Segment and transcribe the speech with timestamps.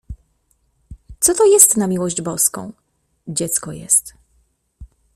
[1.19, 2.73] —Co to jest, na miłość boską?—
[3.27, 4.13] Dziecko jest.